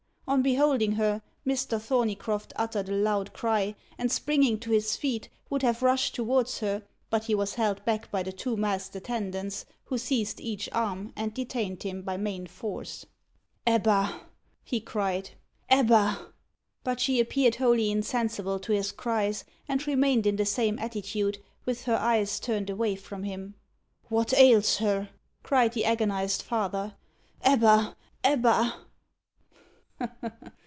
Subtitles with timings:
[0.27, 1.77] On beholding her, Mr.
[1.77, 6.83] Thorneycroft uttered a loud cry, and, springing to his feet, would have rushed towards her,
[7.09, 11.33] but he was held back by the two masked attendants, who seized each arm, and
[11.33, 13.05] detained him by main force.
[13.67, 14.21] "Ebba!"
[14.63, 15.31] he cried
[15.69, 16.27] "Ebba!"
[16.85, 21.83] But she appeared wholly insensible to his cries, and remained in the same attitude, with
[21.83, 23.55] her eyes turned away from him.
[24.07, 25.09] "What ails her?"
[25.43, 26.95] cried the agonised father.
[27.41, 27.97] "Ebba!
[28.23, 28.79] Ebba!"